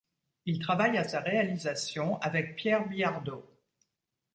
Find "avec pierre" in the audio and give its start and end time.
2.21-2.87